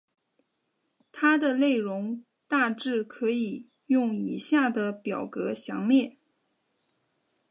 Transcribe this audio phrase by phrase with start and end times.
[1.11, 6.17] 它的内容大致可以用以下的表格详列。